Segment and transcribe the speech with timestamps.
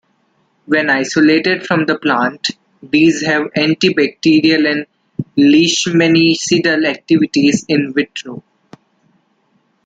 [0.65, 2.47] When isolated from the plant,
[2.81, 4.87] these have antibacterial and
[5.37, 8.43] leishmanicidal activities "in vitro".